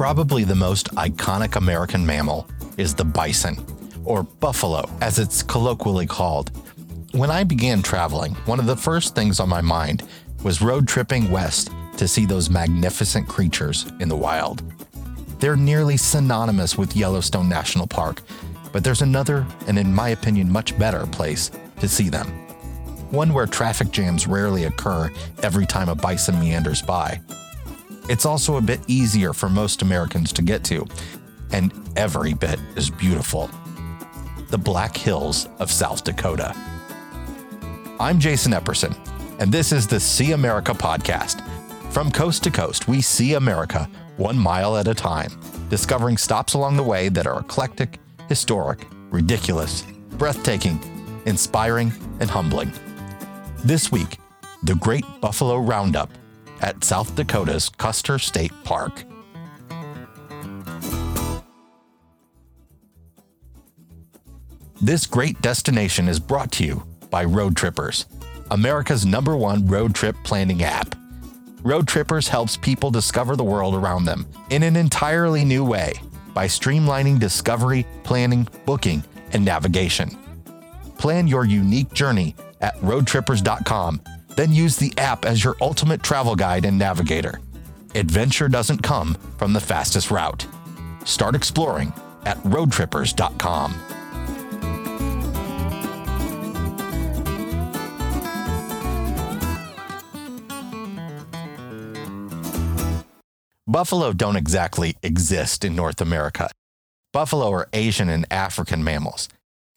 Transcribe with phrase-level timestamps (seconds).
[0.00, 3.62] Probably the most iconic American mammal is the bison,
[4.02, 6.50] or buffalo, as it's colloquially called.
[7.12, 10.04] When I began traveling, one of the first things on my mind
[10.42, 14.62] was road tripping west to see those magnificent creatures in the wild.
[15.38, 18.22] They're nearly synonymous with Yellowstone National Park,
[18.72, 22.26] but there's another, and in my opinion, much better place to see them.
[23.10, 25.10] One where traffic jams rarely occur
[25.42, 27.20] every time a bison meanders by.
[28.10, 30.84] It's also a bit easier for most Americans to get to,
[31.52, 33.48] and every bit is beautiful.
[34.48, 36.52] The Black Hills of South Dakota.
[38.00, 38.96] I'm Jason Epperson,
[39.38, 41.40] and this is the See America podcast.
[41.92, 45.30] From coast to coast, we see America one mile at a time,
[45.68, 49.82] discovering stops along the way that are eclectic, historic, ridiculous,
[50.18, 50.80] breathtaking,
[51.26, 52.72] inspiring, and humbling.
[53.64, 54.18] This week,
[54.64, 56.10] the Great Buffalo Roundup
[56.60, 59.04] at South Dakota's Custer State Park.
[64.82, 68.06] This great destination is brought to you by Road Trippers,
[68.50, 70.94] America's number one road trip planning app.
[71.62, 75.92] Road Trippers helps people discover the world around them in an entirely new way
[76.32, 80.16] by streamlining discovery, planning, booking, and navigation.
[80.96, 84.00] Plan your unique journey at roadtrippers.com,
[84.36, 87.40] then use the app as your ultimate travel guide and navigator.
[87.94, 90.46] Adventure doesn't come from the fastest route.
[91.04, 91.92] Start exploring
[92.24, 93.74] at roadtrippers.com.
[103.66, 106.50] Buffalo don't exactly exist in North America.
[107.12, 109.28] Buffalo are Asian and African mammals.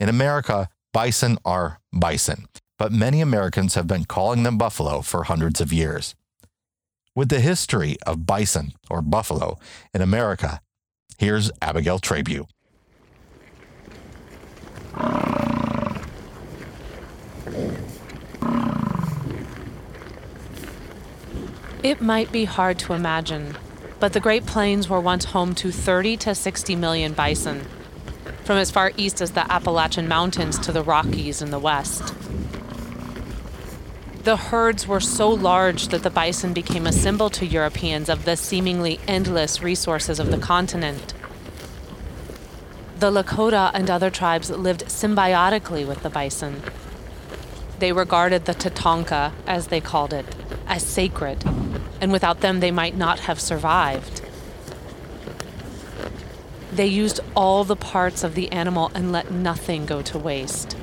[0.00, 2.46] In America, bison are bison,
[2.82, 6.16] but many Americans have been calling them buffalo for hundreds of years.
[7.14, 9.56] With the history of bison or buffalo
[9.94, 10.60] in America,
[11.16, 12.46] here's Abigail Trabue.
[21.84, 23.56] It might be hard to imagine,
[24.00, 27.64] but the Great Plains were once home to 30 to 60 million bison,
[28.42, 32.12] from as far east as the Appalachian Mountains to the Rockies in the west.
[34.24, 38.36] The herds were so large that the bison became a symbol to Europeans of the
[38.36, 41.14] seemingly endless resources of the continent.
[42.98, 46.62] The Lakota and other tribes lived symbiotically with the bison.
[47.80, 50.26] They regarded the Tatanka, as they called it,
[50.68, 51.44] as sacred
[52.02, 54.22] and without them, they might not have survived.
[56.72, 60.76] They used all the parts of the animal and let nothing go to waste.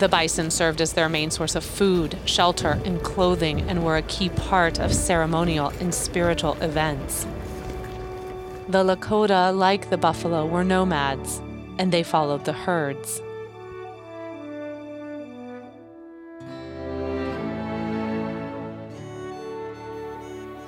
[0.00, 4.02] The bison served as their main source of food, shelter, and clothing and were a
[4.02, 7.26] key part of ceremonial and spiritual events.
[8.66, 11.42] The Lakota, like the buffalo, were nomads,
[11.78, 13.20] and they followed the herds.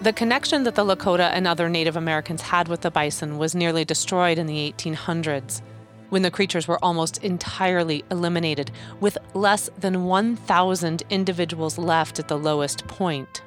[0.02, 3.86] The connection that the Lakota and other Native Americans had with the bison was nearly
[3.86, 5.62] destroyed in the 1800s,
[6.12, 12.36] when the creatures were almost entirely eliminated, with less than 1,000 individuals left at the
[12.36, 13.40] lowest point.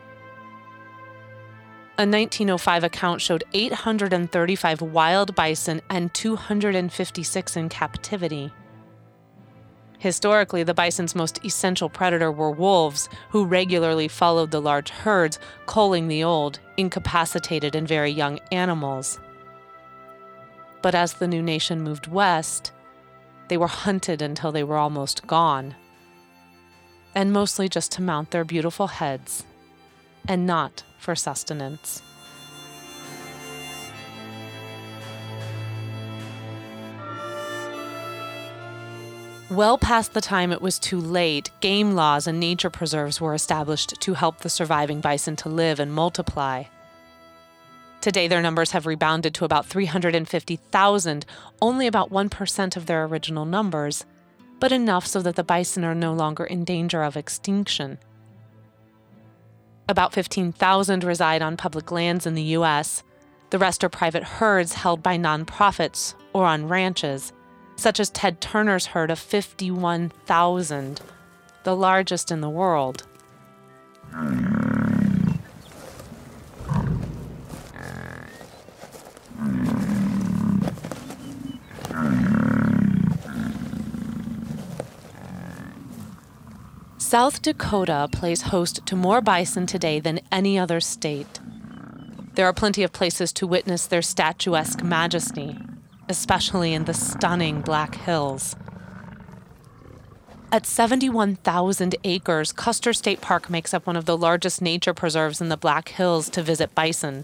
[1.99, 8.51] A 1905 account showed 835 wild bison and 256 in captivity.
[9.99, 15.37] Historically, the bison's most essential predator were wolves, who regularly followed the large herds,
[15.67, 19.19] culling the old, incapacitated, and very young animals.
[20.85, 22.71] But as the new nation moved west,
[23.47, 25.73] they were hunted until they were almost gone,
[27.15, 29.47] and mostly just to mount their beautiful heads,
[30.27, 32.03] and not for sustenance.
[39.49, 43.99] Well past the time it was too late, game laws and nature preserves were established
[44.01, 46.65] to help the surviving bison to live and multiply.
[48.05, 51.25] Today, their numbers have rebounded to about 350,000,
[51.59, 54.05] only about 1% of their original numbers,
[54.59, 57.97] but enough so that the bison are no longer in danger of extinction.
[59.89, 63.01] About 15,000 reside on public lands in the U.S.,
[63.49, 67.33] the rest are private herds held by nonprofits or on ranches
[67.75, 71.01] such as Ted Turner's herd of 51,000,
[71.63, 73.07] the largest in the world.
[87.15, 91.39] South Dakota plays host to more bison today than any other state.
[92.33, 95.57] there are plenty of places to witness their statuesque majesty,
[96.09, 98.57] especially in the stunning Black Hills.
[100.51, 105.47] At 71,000 acres, Custer State Park makes up one of the largest nature preserves in
[105.47, 107.23] the Black Hills to visit bison.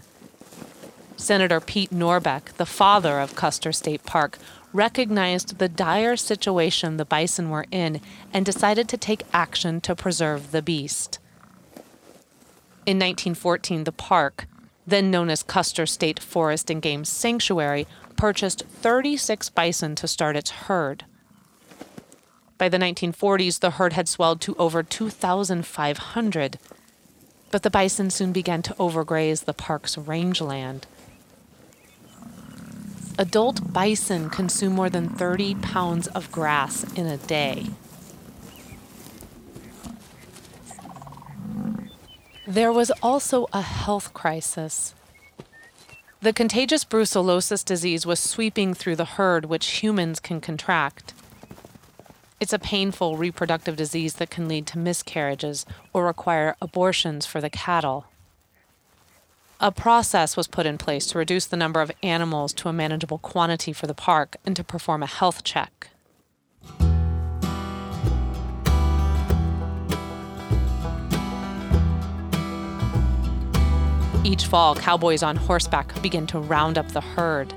[1.18, 4.38] Senator Pete Norbeck, the father of Custer State Park,
[4.72, 8.00] recognized the dire situation the bison were in
[8.32, 11.18] and decided to take action to preserve the beast.
[12.84, 14.46] In 1914, the park,
[14.86, 17.86] then known as Custer State Forest and Game Sanctuary,
[18.16, 21.04] purchased 36 bison to start its herd.
[22.58, 26.58] By the 1940s, the herd had swelled to over 2,500,
[27.50, 30.86] but the bison soon began to overgraze the park's rangeland.
[33.18, 37.66] Adult bison consume more than 30 pounds of grass in a day.
[42.46, 44.94] There was also a health crisis.
[46.20, 51.12] The contagious brucellosis disease was sweeping through the herd, which humans can contract.
[52.40, 57.50] It's a painful reproductive disease that can lead to miscarriages or require abortions for the
[57.50, 58.06] cattle.
[59.64, 63.18] A process was put in place to reduce the number of animals to a manageable
[63.18, 65.90] quantity for the park and to perform a health check.
[74.24, 77.54] Each fall, cowboys on horseback begin to round up the herd.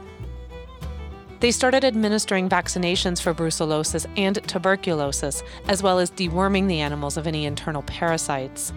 [1.40, 7.26] They started administering vaccinations for brucellosis and tuberculosis, as well as deworming the animals of
[7.26, 8.74] any internal parasites.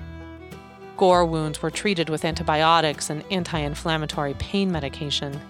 [0.98, 5.40] Gore wounds were treated with antibiotics and anti inflammatory pain medication.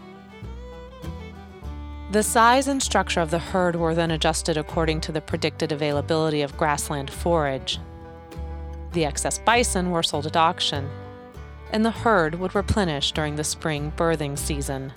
[2.13, 6.43] The size and structure of the herd were then adjusted according to the predicted availability
[6.43, 7.81] of grassland forage.
[8.93, 10.89] The excess bison were sold at auction,
[11.73, 14.93] and the herd would replenish during the spring birthing season.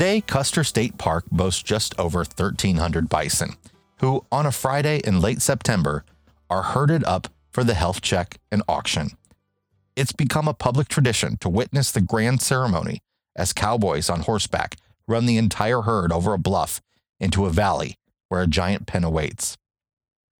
[0.00, 3.56] Today, Custer State Park boasts just over 1,300 bison,
[3.98, 6.06] who, on a Friday in late September,
[6.48, 9.10] are herded up for the health check and auction.
[9.96, 13.00] It's become a public tradition to witness the grand ceremony
[13.36, 14.76] as cowboys on horseback
[15.06, 16.80] run the entire herd over a bluff
[17.18, 17.96] into a valley
[18.30, 19.58] where a giant pen awaits.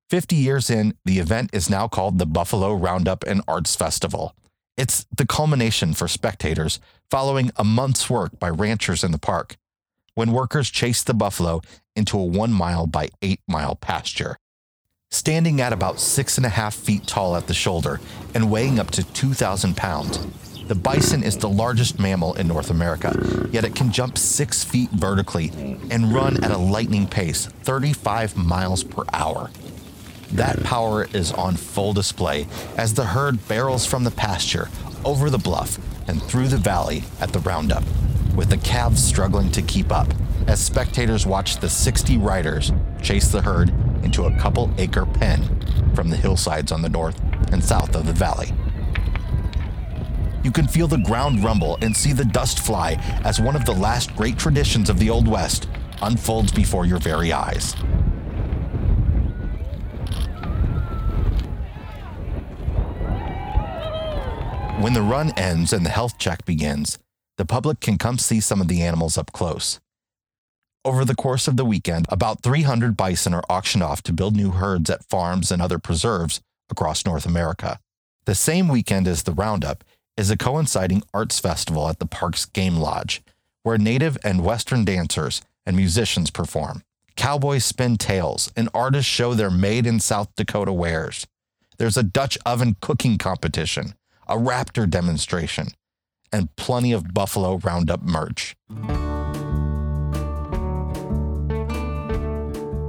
[0.08, 4.34] 50 years in, the event is now called the Buffalo Roundup and Arts Festival.
[4.76, 6.80] It's the culmination for spectators
[7.10, 9.56] following a month's work by ranchers in the park
[10.14, 11.60] when workers chased the buffalo
[11.96, 14.36] into a one mile by eight mile pasture.
[15.10, 18.00] Standing at about six and a half feet tall at the shoulder
[18.34, 20.24] and weighing up to 2,000 pounds,
[20.68, 24.88] the bison is the largest mammal in North America, yet it can jump six feet
[24.90, 25.50] vertically
[25.90, 29.50] and run at a lightning pace, 35 miles per hour.
[30.32, 32.46] That power is on full display
[32.76, 34.68] as the herd barrels from the pasture
[35.04, 35.78] over the bluff
[36.08, 37.84] and through the valley at the roundup,
[38.36, 40.08] with the calves struggling to keep up
[40.46, 43.70] as spectators watch the 60 riders chase the herd
[44.04, 45.42] into a couple acre pen
[45.94, 47.20] from the hillsides on the north
[47.52, 48.52] and south of the valley.
[50.42, 53.74] You can feel the ground rumble and see the dust fly as one of the
[53.74, 55.68] last great traditions of the Old West
[56.02, 57.74] unfolds before your very eyes.
[64.80, 66.98] When the run ends and the health check begins,
[67.36, 69.78] the public can come see some of the animals up close.
[70.86, 74.52] Over the course of the weekend, about 300 bison are auctioned off to build new
[74.52, 77.78] herds at farms and other preserves across North America.
[78.24, 79.84] The same weekend as the roundup
[80.16, 83.20] is a coinciding arts festival at the park's Game Lodge,
[83.62, 86.82] where native and Western dancers and musicians perform.
[87.16, 91.26] Cowboys spin tales, and artists show their made in South Dakota wares.
[91.76, 93.92] There's a Dutch oven cooking competition,
[94.30, 95.66] a raptor demonstration,
[96.32, 98.54] and plenty of Buffalo Roundup merch.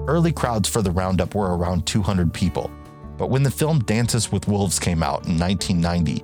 [0.08, 2.70] Early crowds for the Roundup were around 200 people,
[3.18, 6.24] but when the film Dances with Wolves came out in 1990,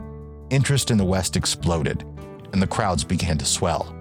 [0.52, 2.06] interest in the West exploded
[2.54, 3.96] and the crowds began to swell.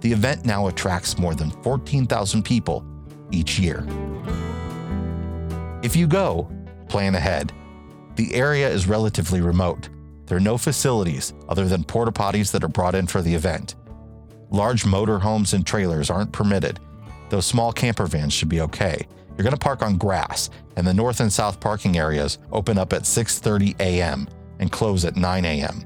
[0.00, 2.86] The event now attracts more than 14,000 people
[3.32, 3.84] each year.
[5.82, 6.48] If you go,
[6.88, 7.52] plan ahead.
[8.14, 9.88] The area is relatively remote,
[10.26, 13.76] there are no facilities other than porta potties that are brought in for the event.
[14.50, 16.80] Large motor homes and trailers aren't permitted,
[17.30, 19.06] though small camper vans should be okay,
[19.36, 22.92] You're going to park on grass, and the north and south parking areas open up
[22.92, 24.28] at 6:30 a.m.
[24.58, 25.84] and close at 9 a.m.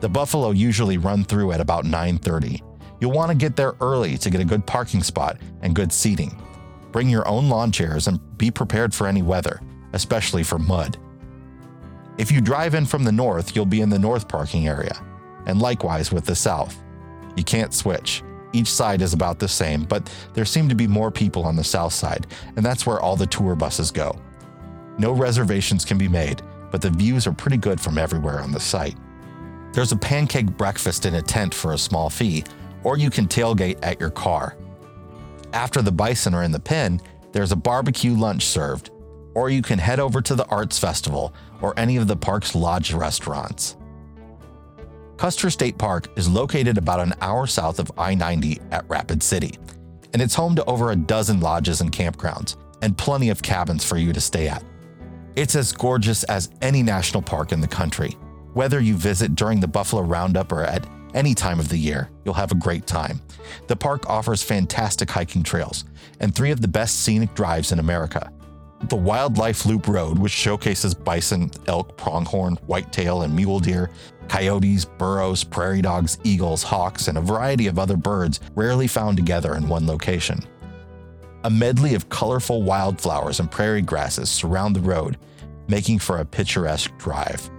[0.00, 2.62] The Buffalo usually run through at about 9:30.
[3.00, 6.40] You'll want to get there early to get a good parking spot and good seating.
[6.92, 9.60] Bring your own lawn chairs and be prepared for any weather,
[9.92, 10.98] especially for mud.
[12.18, 15.00] If you drive in from the north, you'll be in the north parking area,
[15.46, 16.76] and likewise with the south.
[17.36, 18.24] You can't switch.
[18.52, 21.62] Each side is about the same, but there seem to be more people on the
[21.62, 24.20] south side, and that's where all the tour buses go.
[24.98, 28.58] No reservations can be made, but the views are pretty good from everywhere on the
[28.58, 28.96] site.
[29.72, 32.42] There's a pancake breakfast in a tent for a small fee,
[32.82, 34.56] or you can tailgate at your car.
[35.52, 38.90] After the bison are in the pen, there's a barbecue lunch served,
[39.34, 42.92] or you can head over to the Arts Festival or any of the park's lodge
[42.92, 43.76] restaurants.
[45.16, 49.58] Custer State Park is located about an hour south of I 90 at Rapid City,
[50.12, 53.96] and it's home to over a dozen lodges and campgrounds, and plenty of cabins for
[53.96, 54.62] you to stay at.
[55.34, 58.16] It's as gorgeous as any national park in the country.
[58.54, 62.34] Whether you visit during the Buffalo Roundup or at any time of the year, you'll
[62.34, 63.20] have a great time.
[63.66, 65.84] The park offers fantastic hiking trails
[66.20, 68.32] and three of the best scenic drives in America.
[68.84, 73.90] The Wildlife Loop Road, which showcases bison, elk, pronghorn, whitetail, and mule deer,
[74.28, 79.56] coyotes, burros, prairie dogs, eagles, hawks, and a variety of other birds rarely found together
[79.56, 80.40] in one location.
[81.44, 85.18] A medley of colorful wildflowers and prairie grasses surround the road,
[85.66, 87.50] making for a picturesque drive.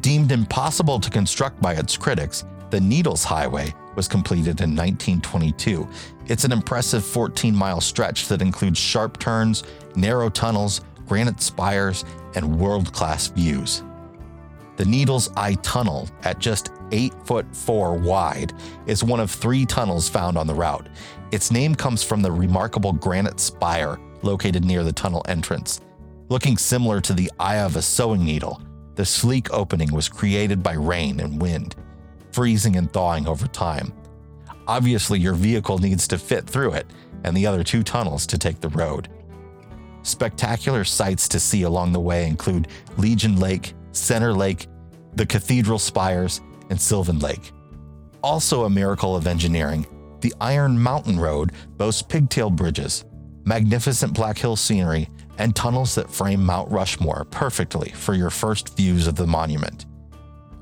[0.00, 5.88] Deemed impossible to construct by its critics, the Needles Highway was completed in 1922.
[6.26, 9.64] It's an impressive 14 mile stretch that includes sharp turns,
[9.96, 13.82] narrow tunnels, granite spires, and world class views.
[14.76, 18.52] The Needles Eye Tunnel, at just 8 foot 4 wide,
[18.86, 20.88] is one of three tunnels found on the route.
[21.32, 25.80] Its name comes from the remarkable granite spire located near the tunnel entrance.
[26.28, 28.60] Looking similar to the eye of a sewing needle,
[28.96, 31.76] the sleek opening was created by rain and wind,
[32.36, 33.94] freezing and thawing over time.
[34.68, 36.86] Obviously, your vehicle needs to fit through it
[37.24, 39.08] and the other two tunnels to take the road.
[40.02, 44.66] Spectacular sights to see along the way include Legion Lake, Center Lake,
[45.14, 47.52] the Cathedral Spires, and Sylvan Lake.
[48.22, 49.86] Also, a miracle of engineering,
[50.20, 53.06] the Iron Mountain Road boasts pigtail bridges,
[53.46, 59.06] magnificent Black Hill scenery, and tunnels that frame Mount Rushmore perfectly for your first views
[59.06, 59.86] of the monument.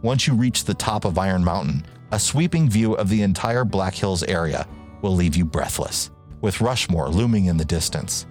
[0.04, 1.82] Once you reach the top of Iron Mountain,
[2.12, 4.68] a sweeping view of the entire Black Hills area
[5.00, 6.11] will leave you breathless,
[6.42, 8.26] with Rushmore looming in the distance.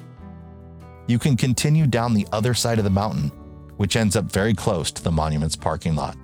[1.07, 3.31] You can continue down the other side of the mountain
[3.77, 6.15] which ends up very close to the monument's parking lot.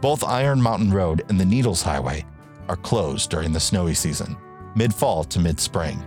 [0.00, 2.24] Both Iron Mountain Road and the Needles Highway
[2.70, 4.38] are closed during the snowy season,
[4.74, 6.02] mid fall to mid spring.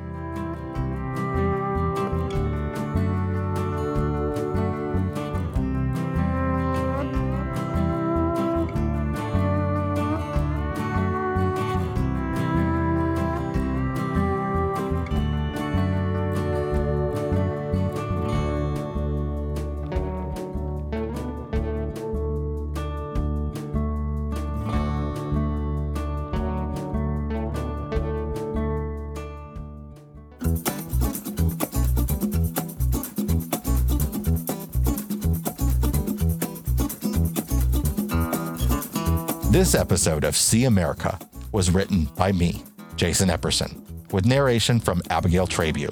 [39.50, 41.18] This episode of See America
[41.52, 42.62] was written by me,
[42.98, 45.90] Jason Epperson, with narration from Abigail Trabue.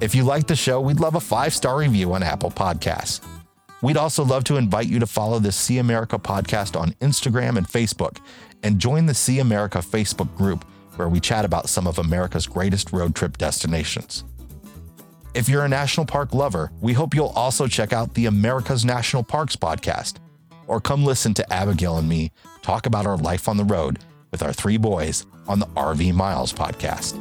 [0.00, 3.20] If you like the show, we'd love a five star review on Apple Podcasts.
[3.82, 7.68] We'd also love to invite you to follow the See America podcast on Instagram and
[7.68, 8.16] Facebook
[8.62, 10.64] and join the See America Facebook group
[10.96, 14.24] where we chat about some of America's greatest road trip destinations.
[15.34, 19.22] If you're a national park lover, we hope you'll also check out the America's National
[19.22, 20.14] Parks podcast
[20.66, 22.30] or come listen to Abigail and me
[22.62, 23.98] talk about our life on the road
[24.30, 27.16] with our three boys on the RV Miles podcast.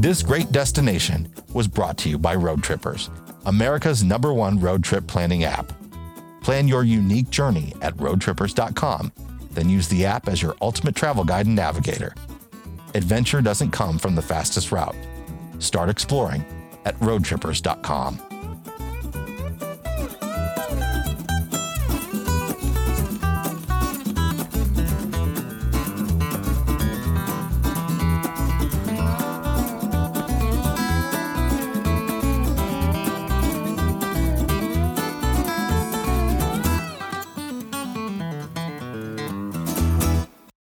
[0.00, 3.10] This great destination was brought to you by Road Trippers,
[3.44, 5.72] America's number one road trip planning app.
[6.42, 9.12] Plan your unique journey at roadtrippers.com
[9.56, 12.14] then use the app as your ultimate travel guide and navigator.
[12.96, 14.96] Adventure doesn't come from the fastest route.
[15.58, 16.42] Start exploring
[16.86, 18.35] at roadtrippers.com.